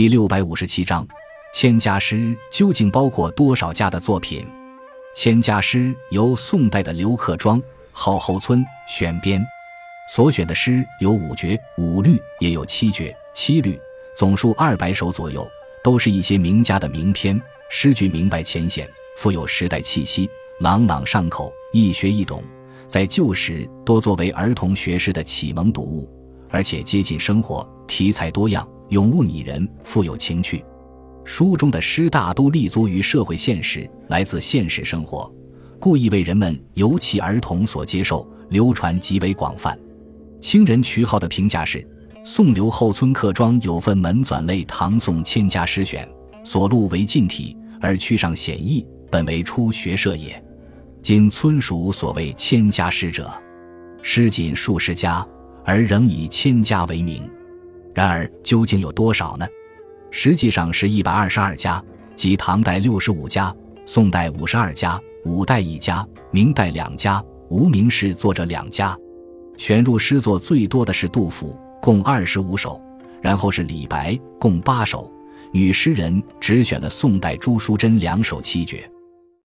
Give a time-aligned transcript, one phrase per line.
[0.00, 1.06] 第六百五十七章，
[1.52, 4.46] 千家诗究竟包括多少家的作品？
[5.14, 9.44] 千家诗由宋代的刘克庄、号后村选编，
[10.10, 13.78] 所选的诗有五绝、五律，也有七绝、七律，
[14.16, 15.46] 总数二百首左右，
[15.84, 17.38] 都是一些名家的名篇。
[17.68, 18.88] 诗句明白浅显，
[19.18, 20.26] 富有时代气息，
[20.60, 22.42] 朗朗上口，易学易懂。
[22.86, 26.08] 在旧时多作为儿童学诗的启蒙读物，
[26.48, 28.66] 而且接近生活，题材多样。
[28.90, 30.64] 咏物拟人，富有情趣。
[31.24, 35.32] 书中的诗大都立足于社会现实，来自现实生活，
[35.78, 39.78] 故意为人们，尤其儿童所接受，流传极为广泛。
[40.40, 41.86] 清人瞿浩的评价是：
[42.24, 46.08] 宋刘后村客庄有份门纂类唐宋千家诗选，
[46.42, 50.42] 所录为近体，而曲上显异，本为初学社也。
[51.00, 53.30] 今村属所谓千家诗者，
[54.02, 55.24] 诗仅数十家，
[55.64, 57.22] 而仍以千家为名。
[58.00, 59.46] 然而，究竟有多少呢？
[60.10, 61.84] 实际上是一百二十二家，
[62.16, 63.54] 即唐代六十五家，
[63.84, 68.96] 宋代五十二家，五代一家，明代两家，无名氏作者两家。
[69.58, 72.80] 选入诗作最多的是杜甫，共二十五首，
[73.20, 75.12] 然后是李白，共八首。
[75.52, 78.90] 女诗人只选了宋代朱淑珍两首七绝。